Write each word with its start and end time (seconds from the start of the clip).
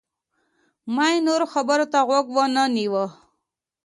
ما 0.95 1.05
یې 1.13 1.19
نورو 1.27 1.45
خبرو 1.53 1.85
ته 1.93 1.99
غوږ 2.07 2.25
ونه 2.35 2.63
نیوه. 2.75 3.05